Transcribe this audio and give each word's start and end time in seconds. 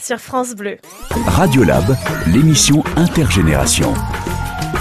Sur 0.00 0.18
France 0.18 0.56
Bleu. 0.56 0.78
Radiolab, 1.28 1.96
l'émission 2.26 2.82
intergénération. 2.96 3.94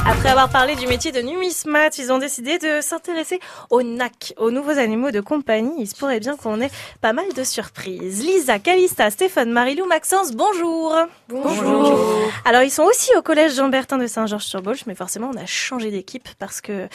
Après 0.07 0.29
avoir 0.29 0.49
parlé 0.49 0.75
du 0.75 0.87
métier 0.87 1.11
de 1.11 1.21
numismate, 1.21 1.97
ils 1.97 2.11
ont 2.11 2.17
décidé 2.17 2.57
de 2.57 2.81
s'intéresser 2.81 3.39
aux 3.69 3.81
NAC, 3.83 4.33
aux 4.37 4.51
nouveaux 4.51 4.77
animaux 4.77 5.11
de 5.11 5.19
compagnie. 5.21 5.71
Il 5.79 5.87
se 5.87 5.95
pourrait 5.95 6.19
bien 6.19 6.35
qu'on 6.35 6.59
ait 6.61 6.71
pas 7.01 7.13
mal 7.13 7.31
de 7.33 7.43
surprises. 7.43 8.23
Lisa, 8.23 8.59
Calista, 8.59 9.09
Stéphane, 9.11 9.51
Marilou, 9.51 9.85
Maxence, 9.85 10.31
bonjour. 10.33 10.95
Bonjour. 11.29 11.97
Alors 12.45 12.63
ils 12.63 12.71
sont 12.71 12.83
aussi 12.83 13.11
au 13.17 13.21
collège 13.21 13.55
Jean-Bertin 13.55 13.97
de 13.97 14.07
Saint-Georges-sur-Bolche, 14.07 14.85
mais 14.87 14.95
forcément 14.95 15.31
on 15.33 15.37
a 15.37 15.45
changé 15.45 15.91
d'équipe 15.91 16.27
parce 16.39 16.59
que 16.61 16.87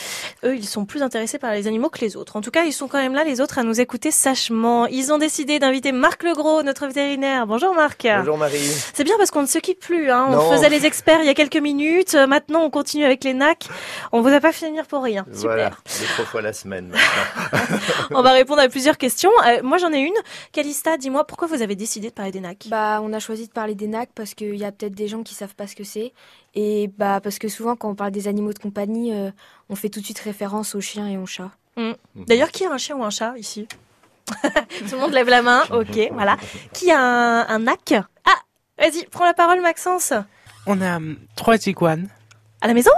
eux 0.44 0.56
ils 0.56 0.66
sont 0.66 0.84
plus 0.84 1.02
intéressés 1.02 1.38
par 1.38 1.52
les 1.52 1.66
animaux 1.66 1.88
que 1.90 2.00
les 2.00 2.16
autres. 2.16 2.36
En 2.36 2.40
tout 2.40 2.50
cas 2.50 2.64
ils 2.64 2.72
sont 2.72 2.88
quand 2.88 2.98
même 2.98 3.14
là 3.14 3.24
les 3.24 3.40
autres 3.40 3.58
à 3.58 3.62
nous 3.62 3.80
écouter 3.80 4.10
sachement. 4.10 4.86
Ils 4.86 5.12
ont 5.12 5.18
décidé 5.18 5.58
d'inviter 5.58 5.92
Marc 5.92 6.22
Legros, 6.24 6.62
notre 6.62 6.86
vétérinaire. 6.86 7.46
Bonjour 7.46 7.74
Marc. 7.74 8.06
Bonjour 8.18 8.36
Marie. 8.38 8.70
C'est 8.92 9.04
bien 9.04 9.16
parce 9.18 9.30
qu'on 9.30 9.42
ne 9.42 9.46
se 9.46 9.58
quitte 9.58 9.78
plus. 9.80 10.10
Hein. 10.10 10.26
On 10.28 10.32
Non. 10.32 10.52
faisait 10.52 10.68
les 10.68 10.84
experts 10.86 11.20
il 11.20 11.26
y 11.26 11.30
a 11.30 11.34
quelques 11.34 11.56
minutes. 11.56 12.14
Euh, 12.14 12.26
Maintenant, 12.34 12.62
on 12.64 12.70
continue 12.70 12.83
avec 13.04 13.24
les 13.24 13.34
NAC. 13.34 13.68
On 14.12 14.20
vous 14.20 14.28
a 14.28 14.40
pas 14.40 14.52
fait 14.52 14.68
venir 14.68 14.86
pour 14.86 15.02
rien. 15.02 15.24
Super. 15.32 15.40
Voilà, 15.50 15.70
deux 15.70 16.06
trois 16.14 16.24
fois 16.24 16.42
la 16.42 16.52
semaine 16.52 16.88
maintenant. 16.88 17.78
On 18.10 18.22
va 18.22 18.32
répondre 18.32 18.60
à 18.60 18.68
plusieurs 18.68 18.98
questions. 18.98 19.30
Euh, 19.46 19.62
moi, 19.62 19.78
j'en 19.78 19.92
ai 19.92 20.00
une. 20.00 20.14
Calista, 20.52 20.96
dis-moi, 20.96 21.26
pourquoi 21.26 21.48
vous 21.48 21.62
avez 21.62 21.76
décidé 21.76 22.08
de 22.08 22.12
parler 22.14 22.32
des 22.32 22.40
NAC 22.40 22.66
Bah, 22.68 23.00
on 23.02 23.12
a 23.12 23.18
choisi 23.18 23.46
de 23.46 23.52
parler 23.52 23.74
des 23.74 23.86
NAC 23.86 24.10
parce 24.14 24.34
qu'il 24.34 24.56
y 24.56 24.64
a 24.64 24.72
peut-être 24.72 24.94
des 24.94 25.08
gens 25.08 25.22
qui 25.22 25.34
savent 25.34 25.54
pas 25.54 25.66
ce 25.66 25.74
que 25.76 25.84
c'est. 25.84 26.12
Et 26.54 26.90
bah, 26.98 27.20
parce 27.22 27.38
que 27.38 27.48
souvent, 27.48 27.76
quand 27.76 27.90
on 27.90 27.94
parle 27.94 28.12
des 28.12 28.28
animaux 28.28 28.52
de 28.52 28.58
compagnie, 28.58 29.12
euh, 29.14 29.30
on 29.68 29.74
fait 29.76 29.88
tout 29.88 30.00
de 30.00 30.04
suite 30.04 30.18
référence 30.20 30.74
aux 30.74 30.80
chiens 30.80 31.08
et 31.08 31.18
aux 31.18 31.26
chats. 31.26 31.50
D'ailleurs, 32.14 32.50
qui 32.52 32.64
a 32.64 32.70
un 32.72 32.78
chien 32.78 32.96
ou 32.96 33.04
un 33.04 33.10
chat 33.10 33.34
ici? 33.36 33.66
Tout 34.42 34.94
le 34.94 34.98
monde 34.98 35.12
lève 35.12 35.28
la 35.28 35.42
main. 35.42 35.62
Ok, 35.70 35.98
voilà. 36.12 36.36
Qui 36.72 36.90
a 36.90 37.00
un, 37.00 37.48
un 37.48 37.58
NAC 37.58 37.94
Ah, 38.24 38.38
vas-y, 38.78 39.04
prends 39.10 39.24
la 39.24 39.34
parole, 39.34 39.60
Maxence. 39.60 40.12
On 40.66 40.80
a 40.80 40.96
hum, 40.96 41.16
trois 41.36 41.56
iguanes. 41.66 42.08
À 42.60 42.66
la 42.68 42.74
maison? 42.74 42.90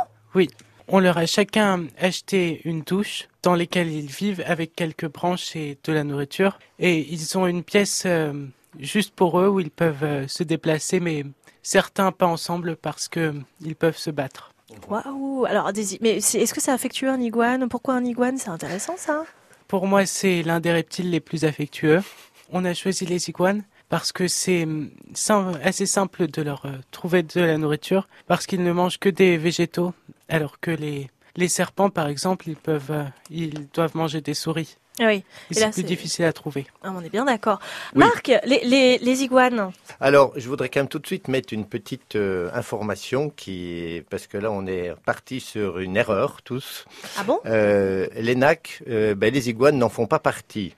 On 0.88 1.00
leur 1.00 1.18
a 1.18 1.26
chacun 1.26 1.86
acheté 1.98 2.60
une 2.64 2.82
douche 2.82 3.26
dans 3.42 3.54
lesquelles 3.56 3.90
ils 3.90 4.06
vivent 4.06 4.44
avec 4.46 4.76
quelques 4.76 5.10
branches 5.10 5.56
et 5.56 5.76
de 5.82 5.92
la 5.92 6.04
nourriture. 6.04 6.60
Et 6.78 6.98
ils 7.12 7.36
ont 7.36 7.48
une 7.48 7.64
pièce 7.64 8.04
euh, 8.06 8.32
juste 8.78 9.12
pour 9.12 9.40
eux 9.40 9.48
où 9.48 9.58
ils 9.58 9.70
peuvent 9.72 10.04
euh, 10.04 10.28
se 10.28 10.44
déplacer, 10.44 11.00
mais 11.00 11.24
certains 11.64 12.12
pas 12.12 12.26
ensemble 12.26 12.76
parce 12.76 13.08
que 13.08 13.34
ils 13.62 13.74
peuvent 13.74 13.96
se 13.96 14.10
battre. 14.10 14.52
Waouh 14.88 15.44
Alors, 15.46 15.72
des- 15.72 15.98
mais 16.00 16.18
est-ce 16.18 16.54
que 16.54 16.60
c'est 16.60 16.70
affectueux 16.70 17.08
un 17.10 17.20
iguane? 17.20 17.68
Pourquoi 17.68 17.94
un 17.94 18.04
iguane? 18.04 18.38
C'est 18.38 18.50
intéressant, 18.50 18.94
ça. 18.96 19.24
Pour 19.66 19.88
moi, 19.88 20.06
c'est 20.06 20.44
l'un 20.44 20.60
des 20.60 20.70
reptiles 20.72 21.10
les 21.10 21.18
plus 21.20 21.44
affectueux. 21.44 22.00
On 22.52 22.64
a 22.64 22.74
choisi 22.74 23.06
les 23.06 23.28
iguanes 23.28 23.64
parce 23.88 24.12
que 24.12 24.28
c'est 24.28 24.64
hum, 24.64 24.90
assez 25.62 25.86
simple 25.86 26.26
de 26.28 26.42
leur 26.42 26.66
euh, 26.66 26.72
trouver 26.90 27.22
de 27.22 27.40
la 27.40 27.58
nourriture 27.58 28.08
parce 28.26 28.46
qu'ils 28.46 28.62
ne 28.62 28.72
mangent 28.72 28.98
que 28.98 29.08
des 29.08 29.36
végétaux 29.36 29.94
alors 30.28 30.60
que 30.60 30.70
les 30.70 31.08
les 31.36 31.48
serpents, 31.48 31.90
par 31.90 32.08
exemple, 32.08 32.48
ils 32.48 32.56
peuvent, 32.56 32.90
euh, 32.90 33.04
ils 33.30 33.68
doivent 33.68 33.94
manger 33.94 34.22
des 34.22 34.32
souris. 34.32 34.78
Ah 34.98 35.08
Oui, 35.08 35.24
c'est 35.50 35.70
plus 35.72 35.82
difficile 35.82 36.24
à 36.24 36.32
trouver. 36.32 36.66
Ah, 36.82 36.90
on 36.96 37.02
est 37.02 37.10
bien 37.10 37.26
d'accord. 37.26 37.58
Oui. 37.94 37.98
Marc, 37.98 38.32
les, 38.46 38.64
les, 38.64 38.96
les 38.96 39.22
iguanes. 39.22 39.70
Alors, 40.00 40.32
je 40.36 40.48
voudrais 40.48 40.70
quand 40.70 40.80
même 40.80 40.88
tout 40.88 40.98
de 40.98 41.06
suite 41.06 41.28
mettre 41.28 41.52
une 41.52 41.66
petite 41.66 42.16
euh, 42.16 42.48
information 42.54 43.28
qui 43.28 44.02
parce 44.08 44.26
que 44.26 44.38
là 44.38 44.50
on 44.50 44.66
est 44.66 44.94
parti 45.04 45.40
sur 45.40 45.78
une 45.80 45.98
erreur 45.98 46.40
tous. 46.42 46.86
Ah 47.18 47.24
bon? 47.24 47.40
Euh, 47.44 48.06
les 48.14 48.34
NAC, 48.34 48.82
euh, 48.88 49.14
ben, 49.14 49.32
les 49.32 49.50
iguanes 49.50 49.76
n'en 49.76 49.90
font 49.90 50.06
pas 50.06 50.18
partie. 50.18 50.74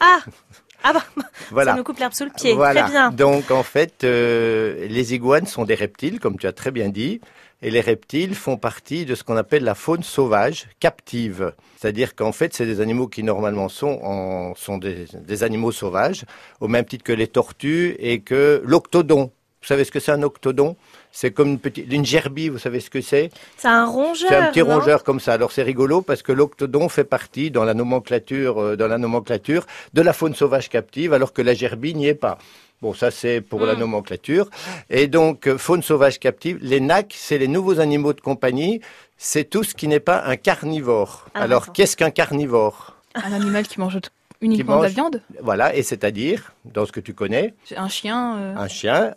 Ah 0.00 0.20
Ah 0.88 0.92
bah, 0.92 1.04
Voilà. 1.50 1.72
ça 1.72 1.76
nous 1.76 1.84
coupe 1.84 1.98
l'herbe 1.98 2.12
sous 2.12 2.24
le 2.24 2.30
pied. 2.30 2.54
Voilà. 2.54 2.82
Très 2.82 2.90
bien. 2.92 3.10
Donc 3.10 3.50
en 3.50 3.62
fait, 3.62 4.04
euh, 4.04 4.86
les 4.88 5.14
iguanes 5.14 5.46
sont 5.46 5.64
des 5.64 5.74
reptiles, 5.74 6.20
comme 6.20 6.38
tu 6.38 6.46
as 6.46 6.52
très 6.52 6.70
bien 6.70 6.88
dit, 6.88 7.20
et 7.62 7.70
les 7.70 7.80
reptiles 7.80 8.34
font 8.34 8.56
partie 8.56 9.04
de 9.04 9.14
ce 9.14 9.24
qu'on 9.24 9.36
appelle 9.36 9.64
la 9.64 9.74
faune 9.74 10.02
sauvage 10.02 10.68
captive. 10.78 11.52
C'est-à-dire 11.78 12.14
qu'en 12.14 12.32
fait, 12.32 12.54
c'est 12.54 12.66
des 12.66 12.80
animaux 12.80 13.08
qui 13.08 13.22
normalement 13.22 13.68
sont, 13.68 13.98
en, 14.02 14.54
sont 14.54 14.78
des, 14.78 15.06
des 15.14 15.42
animaux 15.42 15.72
sauvages, 15.72 16.24
au 16.60 16.68
même 16.68 16.84
titre 16.84 17.04
que 17.04 17.12
les 17.12 17.26
tortues 17.28 17.96
et 17.98 18.20
que 18.20 18.62
l'octodon. 18.64 19.30
Vous 19.66 19.74
savez 19.74 19.82
ce 19.82 19.90
que 19.90 19.98
c'est 19.98 20.12
un 20.12 20.22
octodon? 20.22 20.76
C'est 21.10 21.32
comme 21.32 21.48
une 21.48 21.58
petite, 21.58 21.92
une 21.92 22.06
gerbille. 22.06 22.50
Vous 22.50 22.58
savez 22.58 22.78
ce 22.78 22.88
que 22.88 23.00
c'est? 23.00 23.30
C'est 23.56 23.66
un 23.66 23.84
rongeur. 23.84 24.28
c'est 24.28 24.36
un 24.36 24.46
petit 24.52 24.62
rongeur 24.62 25.02
comme 25.02 25.18
ça. 25.18 25.32
Alors 25.32 25.50
c'est 25.50 25.64
rigolo 25.64 26.02
parce 26.02 26.22
que 26.22 26.30
l'octodon 26.30 26.88
fait 26.88 27.02
partie 27.02 27.50
dans 27.50 27.64
la 27.64 27.74
nomenclature, 27.74 28.62
euh, 28.62 28.76
dans 28.76 28.86
la 28.86 28.96
nomenclature 28.96 29.66
de 29.92 30.02
la 30.02 30.12
faune 30.12 30.36
sauvage 30.36 30.68
captive, 30.68 31.12
alors 31.12 31.32
que 31.32 31.42
la 31.42 31.52
gerbille 31.52 31.96
n'y 31.96 32.06
est 32.06 32.14
pas. 32.14 32.38
Bon, 32.80 32.94
ça 32.94 33.10
c'est 33.10 33.40
pour 33.40 33.66
la 33.66 33.74
Mm. 33.74 33.80
nomenclature. 33.80 34.48
Et 34.88 35.08
donc 35.08 35.48
euh, 35.48 35.58
faune 35.58 35.82
sauvage 35.82 36.20
captive, 36.20 36.58
les 36.62 36.78
NAC, 36.78 37.12
c'est 37.18 37.36
les 37.38 37.48
nouveaux 37.48 37.80
animaux 37.80 38.12
de 38.12 38.20
compagnie. 38.20 38.80
C'est 39.16 39.50
tout 39.50 39.64
ce 39.64 39.74
qui 39.74 39.88
n'est 39.88 39.98
pas 39.98 40.22
un 40.26 40.36
carnivore. 40.36 41.26
Ah, 41.34 41.40
alors 41.40 41.72
qu'est-ce 41.72 41.96
qu'un 41.96 42.10
carnivore? 42.12 42.94
Un 43.16 43.32
animal 43.32 43.66
qui 43.66 43.80
mange 43.80 43.98
uniquement 44.40 44.78
de 44.78 44.82
la 44.84 44.88
viande? 44.90 45.22
Voilà, 45.42 45.74
et 45.74 45.82
c'est-à-dire 45.82 46.52
dans 46.66 46.86
ce 46.86 46.92
que 46.92 47.00
tu 47.00 47.14
connais, 47.14 47.54
Un 47.76 47.88
chien, 47.88 48.36
euh, 48.38 48.54
un 48.56 48.68
chien. 48.68 49.14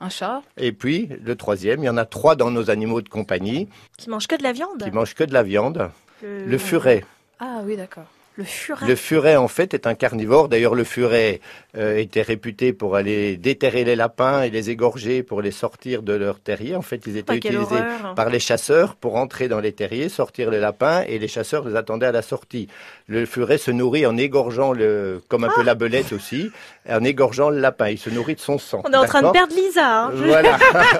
Un 0.00 0.08
chat. 0.08 0.42
Et 0.56 0.72
puis 0.72 1.08
le 1.22 1.36
troisième, 1.36 1.82
il 1.82 1.86
y 1.86 1.90
en 1.90 1.96
a 1.96 2.04
trois 2.04 2.36
dans 2.36 2.50
nos 2.50 2.70
animaux 2.70 3.00
de 3.02 3.08
compagnie 3.08 3.68
Qui 3.98 4.08
mange 4.10 4.26
que 4.26 4.36
de 4.36 4.42
la 4.42 4.52
viande. 4.52 4.82
qui 4.82 4.90
mangent 4.90 5.14
que 5.14 5.24
de 5.24 5.32
la 5.32 5.42
viande. 5.42 5.90
Le, 6.22 6.44
Le 6.46 6.58
furet. 6.58 7.04
Ah 7.38 7.60
oui, 7.64 7.76
d'accord. 7.76 8.04
Le 8.36 8.44
furet. 8.44 8.86
Le 8.86 8.96
furet, 8.96 9.36
en 9.36 9.48
fait, 9.48 9.74
est 9.74 9.86
un 9.86 9.94
carnivore. 9.94 10.48
D'ailleurs, 10.48 10.74
le 10.74 10.84
furet 10.84 11.40
euh, 11.76 11.98
était 11.98 12.22
réputé 12.22 12.72
pour 12.72 12.96
aller 12.96 13.36
déterrer 13.36 13.84
les 13.84 13.96
lapins 13.96 14.42
et 14.42 14.50
les 14.50 14.70
égorger 14.70 15.22
pour 15.22 15.42
les 15.42 15.50
sortir 15.50 16.02
de 16.02 16.14
leur 16.14 16.40
terrier. 16.40 16.74
En 16.76 16.80
fait, 16.80 17.02
ils 17.06 17.16
étaient 17.18 17.32
Ah, 17.34 17.38
quelle 17.38 17.54
utilisés 17.56 17.74
horreur. 17.74 18.14
par 18.14 18.30
les 18.30 18.38
chasseurs 18.38 18.94
pour 18.94 19.16
entrer 19.16 19.48
dans 19.48 19.60
les 19.60 19.72
terriers, 19.72 20.08
sortir 20.08 20.48
les 20.50 20.60
lapins, 20.60 21.02
et 21.06 21.18
les 21.18 21.28
chasseurs 21.28 21.68
les 21.68 21.76
attendaient 21.76 22.06
à 22.06 22.12
la 22.12 22.22
sortie. 22.22 22.68
Le 23.08 23.26
furet 23.26 23.58
se 23.58 23.72
nourrit 23.72 24.06
en 24.06 24.16
égorgeant 24.16 24.72
le, 24.72 25.20
comme 25.28 25.44
un 25.44 25.50
peu 25.54 25.62
la 25.64 25.74
belette 25.74 26.12
aussi, 26.12 26.50
en 26.88 27.02
égorgeant 27.04 27.50
le 27.50 27.58
lapin. 27.58 27.88
Il 27.88 27.98
se 27.98 28.08
nourrit 28.10 28.36
de 28.36 28.40
son 28.40 28.58
sang. 28.58 28.80
Ah. 28.84 28.88
On 28.88 28.92
est 28.92 28.96
en 28.96 29.04
train 29.06 29.22
de 29.22 29.30
perdre 29.32 29.54
Lisa. 29.54 30.04
hein. 30.04 30.10
Voilà. 30.14 30.56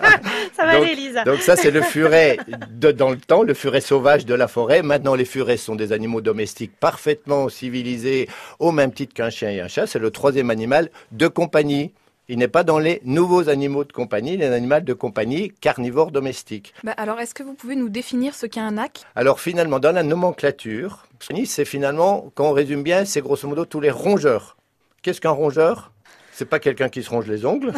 Ça 0.61 0.67
va 0.67 0.75
Donc- 0.75 0.85
aller, 0.85 0.95
Lisa. 0.95 1.25
Donc 1.25 1.41
ça, 1.41 1.57
c'est 1.57 1.71
le 1.71 1.81
furet 1.81 2.37
de, 2.71 2.91
dans 2.93 3.11
le 3.11 3.17
temps, 3.17 3.43
le 3.43 3.55
furet 3.55 3.81
sauvage 3.81 4.27
de 4.27 4.35
la 4.35 4.47
forêt. 4.47 4.83
Maintenant, 4.83 5.15
les 5.15 5.25
furets 5.25 5.57
sont 5.57 5.75
des 5.75 5.93
animaux 5.93 6.21
domestiques 6.21 6.73
parfaitement 6.79 7.49
civilisés, 7.49 8.29
au 8.59 8.71
même 8.73 8.93
titre 8.93 9.15
qu'un 9.15 9.31
chien 9.31 9.51
et 9.51 9.61
un 9.61 9.69
chat. 9.69 9.87
C'est 9.87 9.99
le 9.99 10.11
troisième 10.11 10.51
animal 10.51 10.91
de 11.13 11.29
compagnie. 11.29 11.93
Il 12.29 12.39
n'est 12.39 12.47
pas 12.49 12.63
dans 12.63 12.79
les 12.79 13.01
nouveaux 13.05 13.49
animaux 13.49 13.85
de 13.85 13.93
compagnie, 13.93 14.37
les 14.37 14.47
animaux 14.47 14.81
de 14.81 14.93
compagnie 14.93 15.51
carnivores 15.61 16.13
domestiques. 16.13 16.75
Bah, 16.85 16.93
alors, 16.97 17.19
est-ce 17.21 17.35
que 17.35 17.43
vous 17.43 17.55
pouvez 17.55 17.75
nous 17.75 17.89
définir 17.89 18.35
ce 18.35 18.47
qu'est 18.47 18.61
un 18.61 18.73
NAC 18.73 19.01
Alors 19.17 19.41
finalement, 19.41 19.79
dans 19.81 19.93
la 19.93 20.03
nomenclature, 20.03 21.07
c'est 21.47 21.65
finalement, 21.65 22.31
quand 22.35 22.45
on 22.49 22.53
résume 22.53 22.83
bien, 22.83 23.05
c'est 23.05 23.21
grosso 23.21 23.49
modo 23.49 23.65
tous 23.65 23.81
les 23.81 23.91
rongeurs. 23.91 24.57
Qu'est-ce 25.03 25.21
qu'un 25.21 25.31
rongeur? 25.31 25.91
C'est 26.41 26.47
pas 26.47 26.59
quelqu'un 26.59 26.89
qui 26.89 27.03
se 27.03 27.11
ronge 27.11 27.27
les 27.27 27.45
ongles. 27.45 27.71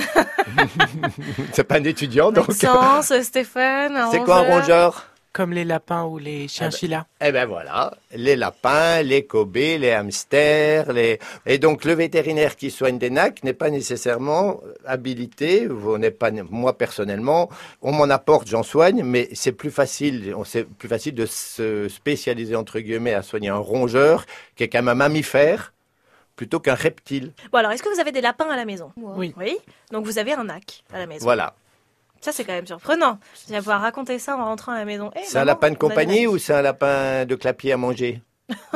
c'est 1.52 1.64
pas 1.64 1.78
un 1.78 1.82
étudiant, 1.84 2.30
donc. 2.30 2.46
Maxence, 2.46 3.12
Stéphane. 3.22 3.96
un 3.96 4.08
C'est 4.12 4.20
quoi 4.20 4.36
un 4.36 4.42
rongeur? 4.60 5.08
Comme 5.32 5.52
les 5.52 5.64
lapins 5.64 6.04
ou 6.04 6.16
les 6.18 6.46
chinchillas. 6.46 7.06
Eh 7.20 7.32
ben 7.32 7.44
voilà, 7.46 7.92
les 8.14 8.36
lapins, 8.36 9.02
les 9.02 9.24
kobés, 9.26 9.78
les 9.78 9.90
hamsters, 9.90 10.92
les 10.92 11.18
et 11.44 11.58
donc 11.58 11.84
le 11.84 11.94
vétérinaire 11.94 12.54
qui 12.54 12.70
soigne 12.70 12.98
des 12.98 13.10
nacs 13.10 13.42
n'est 13.42 13.52
pas 13.52 13.68
nécessairement 13.70 14.60
habilité. 14.86 15.66
Vous 15.66 15.98
n'êtes 15.98 16.20
pas 16.20 16.30
moi 16.30 16.78
personnellement, 16.78 17.48
on 17.80 17.90
m'en 17.90 18.04
apporte, 18.10 18.46
j'en 18.46 18.62
soigne, 18.62 19.02
mais 19.02 19.28
c'est 19.32 19.50
plus 19.52 19.72
facile, 19.72 20.34
on- 20.36 20.44
c'est 20.44 20.68
plus 20.68 20.88
facile 20.88 21.14
de 21.16 21.26
se 21.26 21.88
spécialiser 21.88 22.54
entre 22.54 22.78
guillemets 22.78 23.14
à 23.14 23.22
soigner 23.22 23.48
un 23.48 23.56
rongeur 23.56 24.24
qui 24.54 24.62
est 24.62 24.68
quand 24.68 24.78
même 24.78 24.88
un 24.88 24.94
mammifère 24.94 25.72
plutôt 26.36 26.60
qu'un 26.60 26.74
reptile. 26.74 27.32
Bon, 27.52 27.58
alors, 27.58 27.72
est-ce 27.72 27.82
que 27.82 27.92
vous 27.92 28.00
avez 28.00 28.12
des 28.12 28.20
lapins 28.20 28.48
à 28.48 28.56
la 28.56 28.64
maison 28.64 28.92
Oui. 28.96 29.34
Oui. 29.36 29.58
Donc, 29.90 30.04
vous 30.04 30.18
avez 30.18 30.32
un 30.32 30.44
nac 30.44 30.84
à 30.92 30.98
la 30.98 31.06
maison. 31.06 31.24
Voilà. 31.24 31.54
Ça, 32.20 32.30
c'est 32.32 32.44
quand 32.44 32.52
même 32.52 32.66
surprenant. 32.66 33.18
Je 33.46 33.52
vais 33.52 33.58
pouvoir 33.58 33.80
raconter 33.80 34.18
ça 34.18 34.36
en 34.36 34.44
rentrant 34.44 34.72
à 34.72 34.78
la 34.78 34.84
maison. 34.84 35.10
Eh, 35.16 35.20
C'est 35.24 35.36
un 35.36 35.40
maman, 35.40 35.52
lapin 35.52 35.70
de 35.70 35.76
compagnie 35.76 36.26
ou 36.28 36.38
c'est 36.38 36.54
un 36.54 36.62
lapin 36.62 37.24
de 37.24 37.34
clapier 37.34 37.72
à 37.72 37.76
manger? 37.76 38.22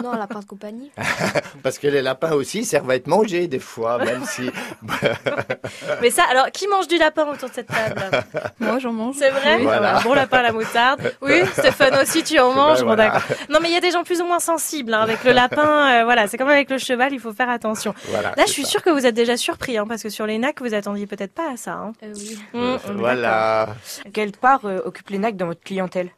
Non, 0.02 0.12
un 0.12 0.19
lapin 0.19 0.40
de 0.40 0.44
compagnie. 0.44 0.90
Parce 1.62 1.78
que 1.78 1.87
les 1.87 2.02
lapins 2.02 2.32
aussi 2.32 2.64
servent 2.64 2.90
à 2.90 2.96
être 2.96 3.06
mangés 3.06 3.46
des 3.49 3.58
fois, 3.58 3.99
même 3.99 4.25
si 4.25 4.50
Mais 6.02 6.11
ça, 6.11 6.25
alors, 6.31 6.50
qui 6.50 6.67
mange 6.69 6.88
du 6.88 6.99
lapin 6.99 7.25
autour 7.26 7.49
de 7.49 7.55
cette 7.55 7.67
table? 7.69 8.00
Moi, 8.61 8.78
j'en 8.78 8.93
mange. 8.93 9.17
C'est 9.19 9.31
vrai? 9.31 9.56
Oui. 9.56 9.62
Voilà. 9.64 10.00
Bon 10.02 10.14
lapin 10.14 10.38
à 10.38 10.43
la 10.43 10.52
moutarde. 10.52 11.14
Oui, 11.23 11.43
Stéphane 11.52 11.94
aussi, 12.02 12.23
tu 12.23 12.38
en 12.38 12.52
manges. 12.52 12.81
Bon, 12.81 12.87
voilà. 12.87 13.05
d'accord. 13.11 13.23
Non, 13.50 13.58
mais 13.62 13.69
il 13.69 13.75
y 13.75 13.76
a 13.76 13.81
des 13.81 13.90
gens 13.90 14.05
plus 14.05 14.20
ou 14.20 14.26
moins 14.26 14.40
sensibles. 14.40 14.94
hein. 14.94 15.00
Avec 15.00 15.25
le 15.25 15.32
lapin, 15.32 16.00
euh, 16.00 16.05
voilà, 16.05 16.26
c'est 16.26 16.37
comme 16.38 16.49
avec 16.49 16.70
le 16.70 16.78
cheval, 16.78 17.12
il 17.12 17.20
faut 17.20 17.32
faire 17.32 17.50
attention. 17.50 17.94
voilà. 18.08 18.32
Là, 18.37 18.44
je 18.46 18.52
suis 18.52 18.64
ça. 18.64 18.70
sûre 18.70 18.82
que 18.82 18.90
vous 18.90 19.06
êtes 19.06 19.14
déjà 19.14 19.37
surpris, 19.37 19.78
hein, 19.78 19.87
parce 19.88 20.02
que 20.02 20.08
sur 20.08 20.26
les 20.26 20.38
nacs, 20.38 20.61
vous 20.61 20.75
attendiez 20.75 21.06
peut-être 21.06 21.32
pas 21.32 21.52
à 21.52 21.56
ça. 21.56 21.73
hein. 21.73 21.93
Euh, 22.02 22.12
oui. 22.17 22.38
Mmh. 22.52 22.76
Voilà. 22.96 23.69
Quelle 24.12 24.32
part 24.32 24.61
euh, 24.64 24.81
occupent 24.84 25.11
les 25.11 25.19
NAC 25.19 25.37
dans 25.37 25.46
votre 25.46 25.62
clientèle? 25.62 26.11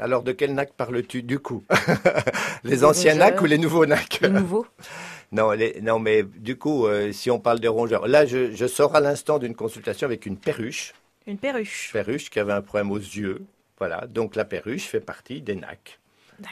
Alors, 0.00 0.22
de 0.22 0.32
quel 0.32 0.54
NAC 0.54 0.72
parles-tu 0.72 1.22
du 1.22 1.38
coup 1.38 1.62
Les 2.64 2.70
Les 2.70 2.84
anciens 2.84 3.12
rongeurs. 3.12 3.30
NAC 3.32 3.42
ou 3.42 3.44
les 3.46 3.58
nouveaux 3.58 3.86
NAC 3.86 4.20
Les 4.22 4.28
nouveaux 4.30 4.66
Non, 5.32 5.52
les- 5.52 5.80
non, 5.80 5.98
mais 6.00 6.22
du 6.24 6.56
coup, 6.56 6.86
euh, 6.86 7.12
si 7.12 7.30
on 7.30 7.38
parle 7.38 7.60
de 7.60 7.68
rongeurs, 7.68 8.08
là, 8.08 8.26
je, 8.26 8.52
je 8.52 8.66
sors 8.66 8.96
à 8.96 9.00
l'instant 9.00 9.38
d'une 9.38 9.54
consultation 9.54 10.06
avec 10.06 10.26
une 10.26 10.36
perruche, 10.36 10.92
Une 11.26 11.38
perruche. 11.38 11.90
perruche 11.92 12.30
qui 12.30 12.40
avait 12.40 12.52
un 12.52 12.62
problème 12.62 12.90
aux 12.90 12.98
yeux. 12.98 13.42
Voilà, 13.78 14.06
donc 14.08 14.34
la 14.36 14.44
perruche 14.44 14.86
fait 14.86 15.00
partie 15.00 15.40
des 15.40 15.54
nacs. 15.54 15.98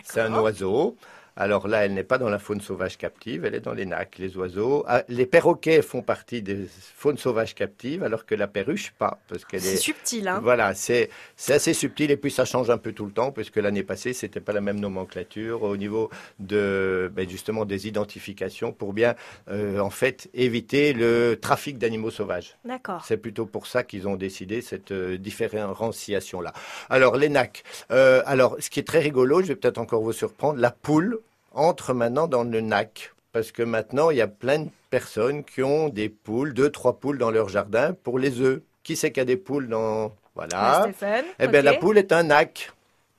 C'est 0.04 0.20
un 0.20 0.34
oiseau. 0.40 0.96
Alors 1.40 1.68
là, 1.68 1.84
elle 1.84 1.94
n'est 1.94 2.02
pas 2.02 2.18
dans 2.18 2.28
la 2.28 2.40
faune 2.40 2.60
sauvage 2.60 2.98
captive, 2.98 3.44
elle 3.44 3.54
est 3.54 3.60
dans 3.60 3.72
les 3.72 3.86
nacs, 3.86 4.18
les 4.18 4.36
oiseaux. 4.36 4.84
Ah, 4.88 5.04
les 5.08 5.24
perroquets 5.24 5.82
font 5.82 6.02
partie 6.02 6.42
des 6.42 6.66
faunes 6.96 7.16
sauvages 7.16 7.54
captives, 7.54 8.02
alors 8.02 8.26
que 8.26 8.34
la 8.34 8.48
perruche, 8.48 8.92
pas. 8.98 9.20
Parce 9.28 9.44
qu'elle 9.44 9.60
C'est 9.60 9.74
est. 9.74 9.76
subtil, 9.76 10.26
hein. 10.26 10.40
Voilà, 10.42 10.74
c'est 10.74 11.10
c'est 11.36 11.52
assez 11.54 11.74
subtil 11.74 12.10
et 12.10 12.16
puis 12.16 12.32
ça 12.32 12.44
change 12.44 12.70
un 12.70 12.76
peu 12.78 12.92
tout 12.92 13.06
le 13.06 13.12
temps 13.12 13.30
puisque 13.30 13.54
l'année 13.56 13.84
passée 13.84 14.14
c'était 14.14 14.40
pas 14.40 14.52
la 14.52 14.60
même 14.60 14.80
nomenclature 14.80 15.62
au 15.62 15.76
niveau 15.76 16.10
de 16.40 17.08
ben, 17.14 17.28
justement 17.30 17.64
des 17.64 17.86
identifications 17.86 18.72
pour 18.72 18.92
bien 18.92 19.14
euh, 19.48 19.78
en 19.78 19.90
fait 19.90 20.28
éviter 20.34 20.92
le 20.92 21.38
trafic 21.40 21.78
d'animaux 21.78 22.10
sauvages. 22.10 22.56
D'accord. 22.64 23.04
C'est 23.06 23.16
plutôt 23.16 23.46
pour 23.46 23.68
ça 23.68 23.84
qu'ils 23.84 24.08
ont 24.08 24.16
décidé 24.16 24.60
cette 24.60 24.90
euh, 24.90 25.16
différenciation 25.16 26.40
là. 26.40 26.52
Alors 26.90 27.16
les 27.16 27.28
nacs. 27.28 27.62
Euh, 27.92 28.22
alors 28.26 28.56
ce 28.58 28.70
qui 28.70 28.80
est 28.80 28.88
très 28.88 28.98
rigolo, 28.98 29.40
je 29.40 29.46
vais 29.46 29.56
peut-être 29.56 29.78
encore 29.78 30.02
vous 30.02 30.12
surprendre, 30.12 30.58
la 30.58 30.72
poule 30.72 31.20
entre 31.52 31.94
maintenant 31.94 32.26
dans 32.26 32.44
le 32.44 32.60
nac. 32.60 33.12
Parce 33.32 33.52
que 33.52 33.62
maintenant, 33.62 34.10
il 34.10 34.16
y 34.16 34.22
a 34.22 34.28
plein 34.28 34.60
de 34.60 34.68
personnes 34.90 35.44
qui 35.44 35.62
ont 35.62 35.88
des 35.88 36.08
poules, 36.08 36.54
deux, 36.54 36.70
trois 36.70 36.98
poules 36.98 37.18
dans 37.18 37.30
leur 37.30 37.48
jardin 37.48 37.94
pour 38.02 38.18
les 38.18 38.40
œufs. 38.40 38.62
Qui 38.82 38.96
c'est 38.96 39.12
qui 39.12 39.20
a 39.20 39.24
des 39.24 39.36
poules 39.36 39.68
dans... 39.68 40.12
Voilà. 40.34 40.82
Stéphane. 40.84 41.24
Eh 41.38 41.48
bien, 41.48 41.62
la 41.62 41.74
poule 41.74 41.98
est 41.98 42.12
un 42.12 42.22
nac. 42.22 42.72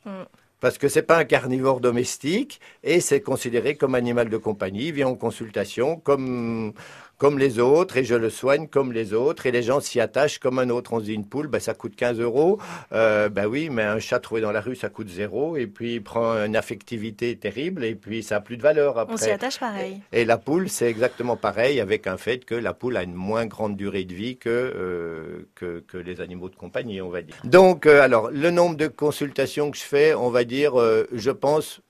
Hmm. 0.06 0.24
Parce 0.60 0.78
que 0.78 0.90
c'est 0.90 1.04
pas 1.04 1.18
un 1.18 1.26
carnivore 1.26 1.80
domestique 1.80 2.60
et 2.84 3.00
c'est 3.00 3.22
considéré 3.22 3.76
comme 3.76 3.96
animal 3.96 4.30
de 4.30 4.38
compagnie. 4.38 4.88
Il 4.88 4.94
vient 4.94 5.08
en 5.08 5.16
consultation 5.16 5.98
comme, 5.98 6.74
comme 7.20 7.38
les 7.38 7.60
autres 7.60 7.98
et 7.98 8.06
je 8.06 8.16
le 8.16 8.30
soigne 8.30 8.68
comme 8.68 8.94
les 8.94 9.14
autres 9.14 9.46
et 9.46 9.52
les 9.52 9.62
gens 9.62 9.82
s'y 9.82 10.00
attachent 10.00 10.40
comme 10.40 10.58
un 10.58 10.70
autre. 10.70 10.94
On 10.94 11.00
se 11.00 11.04
dit 11.04 11.14
une 11.14 11.28
poule, 11.28 11.48
ben, 11.48 11.60
ça 11.60 11.74
coûte 11.74 11.96
15 11.96 12.20
euros. 12.20 12.60
Euh, 12.94 13.28
ben 13.30 13.46
oui, 13.46 13.70
mais 13.70 13.84
un 13.84 14.00
chat 14.00 14.20
trouvé 14.20 14.40
dans 14.42 14.54
la 14.54 14.62
rue, 14.62 14.76
ça 14.76 14.90
coûte 14.90 15.10
zéro 15.10 15.58
et 15.58 15.68
puis 15.68 15.96
il 15.96 16.04
prend 16.04 16.34
une 16.46 16.56
affectivité 16.56 17.36
terrible 17.36 17.84
et 17.84 17.94
puis 17.94 18.24
ça 18.24 18.38
a 18.38 18.40
plus 18.40 18.56
de 18.56 18.64
valeur 18.64 18.98
après. 18.98 19.14
On 19.14 19.18
s'y 19.18 19.30
attache 19.30 19.60
pareil. 19.60 20.00
Et 20.14 20.24
la 20.24 20.38
poule, 20.38 20.70
c'est 20.70 20.90
exactement 20.90 21.36
pareil, 21.36 21.82
avec 21.82 22.08
un 22.08 22.16
fait 22.16 22.46
que 22.46 22.56
la 22.56 22.74
poule 22.74 22.96
a 22.96 23.04
une 23.04 23.14
moins 23.14 23.46
grande 23.46 23.76
durée 23.76 24.06
de 24.06 24.14
vie 24.14 24.38
que, 24.38 24.50
euh, 24.50 25.46
que, 25.56 25.84
que 25.86 25.98
les 25.98 26.22
animaux 26.22 26.48
de 26.48 26.56
compagnie, 26.56 27.02
on 27.02 27.10
va 27.10 27.22
dire. 27.22 27.36
Donc, 27.44 27.86
euh, 27.86 28.02
alors, 28.02 28.32
le 28.32 28.50
nombre 28.50 28.78
de 28.78 28.88
consultations 28.88 29.72
que 29.72 29.78
je 29.78 29.84
fais, 29.84 30.14
on 30.14 30.30
va 30.30 30.46
dire, 30.46 30.74
je 31.12 31.32
pense, 31.32 31.82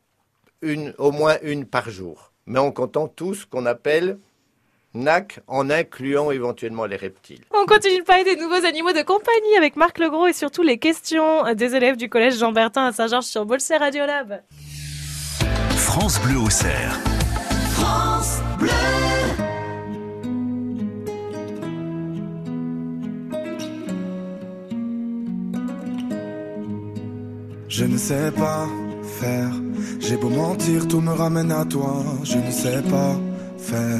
une, 0.63 0.95
au 0.97 1.11
moins 1.11 1.37
une 1.43 1.65
par 1.65 1.91
jour. 1.91 2.31
Mais 2.47 2.57
en 2.57 2.71
comptant 2.71 3.07
tout 3.07 3.35
ce 3.35 3.45
qu'on 3.45 3.67
appelle 3.67 4.17
NAC, 4.93 5.39
en 5.47 5.69
incluant 5.69 6.31
éventuellement 6.31 6.85
les 6.85 6.95
reptiles. 6.95 7.41
On 7.51 7.65
continue 7.65 7.99
de 7.99 8.03
parler 8.03 8.23
des 8.23 8.35
nouveaux 8.35 8.65
animaux 8.65 8.91
de 8.91 9.01
compagnie 9.03 9.55
avec 9.57 9.75
Marc 9.75 9.99
Legros 9.99 10.27
et 10.27 10.33
surtout 10.33 10.63
les 10.63 10.77
questions 10.77 11.53
des 11.53 11.75
élèves 11.75 11.97
du 11.97 12.09
collège 12.09 12.37
Jean-Bertin 12.37 12.85
à 12.85 12.91
Saint-Georges-sur-Beauce, 12.91 13.63
c'est 13.63 13.77
Radiolab. 13.77 14.41
France 15.75 16.19
Bleu 16.21 16.39
au 16.39 16.49
cerf. 16.49 16.99
Je 27.67 27.85
ne 27.85 27.97
sais 27.97 28.31
pas 28.31 28.67
faire. 29.19 29.51
J'ai 29.99 30.17
beau 30.17 30.29
mentir, 30.29 30.87
tout 30.87 30.99
me 30.99 31.11
ramène 31.11 31.51
à 31.51 31.63
toi. 31.63 32.03
Je 32.23 32.37
ne 32.37 32.51
sais 32.51 32.81
pas 32.81 33.15
faire 33.57 33.99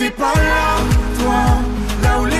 T'es 0.00 0.08
pas 0.08 0.32
là, 0.34 0.78
toi, 1.18 1.44
là 2.02 2.20
où 2.22 2.24
les 2.24 2.39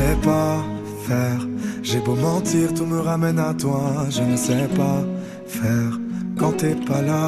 sais 0.00 0.16
pas 0.22 0.56
faire. 1.06 1.40
J'ai 1.82 2.00
beau 2.00 2.14
mentir, 2.14 2.72
tout 2.74 2.86
me 2.86 3.00
ramène 3.00 3.38
à 3.38 3.52
toi. 3.54 3.82
Je 4.10 4.22
ne 4.22 4.36
sais 4.36 4.68
pas 4.80 5.00
faire 5.46 5.92
quand 6.38 6.52
t'es 6.60 6.74
pas 6.88 7.02
là. 7.02 7.24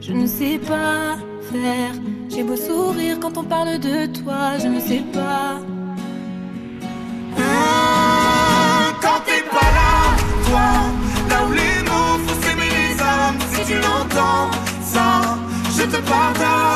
Je 0.00 0.12
ne 0.12 0.26
sais 0.26 0.58
pas 0.72 1.16
faire. 1.52 1.92
J'ai 2.30 2.42
beau 2.42 2.56
sourire 2.56 3.16
quand 3.20 3.36
on 3.38 3.44
parle 3.44 3.78
de 3.78 3.96
toi. 4.18 4.58
Je 4.62 4.68
ne 4.68 4.80
sais 4.80 5.04
pas. 5.12 5.58
Ah, 7.38 8.92
Quand 9.02 9.20
t'es 9.26 9.42
pas 9.56 9.70
là, 9.78 9.92
toi, 10.46 10.68
là 11.30 11.38
où 11.48 11.52
les 11.62 11.78
mots 11.88 12.16
font 12.24 12.36
s'aimer 12.42 12.70
les 12.78 12.94
âmes, 13.14 13.38
si 13.52 13.60
tu 13.70 13.76
l'entends, 13.86 14.48
ça, 14.92 15.08
je 15.76 15.84
te 15.92 15.98
pardonne. 16.10 16.66